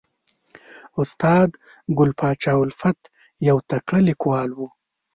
[1.01, 1.49] استاد
[1.97, 2.99] ګل پاچا الفت
[3.47, 4.59] یو تکړه لیکوال و